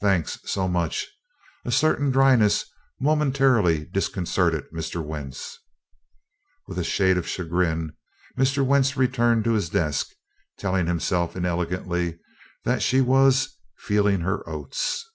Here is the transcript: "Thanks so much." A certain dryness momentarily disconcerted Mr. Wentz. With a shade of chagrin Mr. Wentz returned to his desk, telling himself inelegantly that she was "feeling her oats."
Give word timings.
"Thanks 0.00 0.40
so 0.44 0.66
much." 0.66 1.06
A 1.64 1.70
certain 1.70 2.10
dryness 2.10 2.64
momentarily 2.98 3.84
disconcerted 3.84 4.64
Mr. 4.74 5.00
Wentz. 5.04 5.56
With 6.66 6.80
a 6.80 6.82
shade 6.82 7.16
of 7.16 7.28
chagrin 7.28 7.92
Mr. 8.36 8.66
Wentz 8.66 8.96
returned 8.96 9.44
to 9.44 9.52
his 9.52 9.68
desk, 9.70 10.08
telling 10.58 10.88
himself 10.88 11.36
inelegantly 11.36 12.18
that 12.64 12.82
she 12.82 13.00
was 13.00 13.56
"feeling 13.78 14.22
her 14.22 14.42
oats." 14.50 15.08